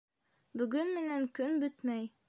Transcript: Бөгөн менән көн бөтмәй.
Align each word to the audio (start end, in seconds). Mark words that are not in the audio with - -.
Бөгөн 0.61 0.89
менән 0.95 1.29
көн 1.41 1.57
бөтмәй. 1.67 2.15